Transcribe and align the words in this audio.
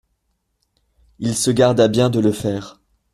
Il 1.19 1.35
se 1.37 1.51
garda 1.51 1.87
bien 1.87 2.09
de 2.09 2.19
le 2.19 2.31
faire. 2.31 2.79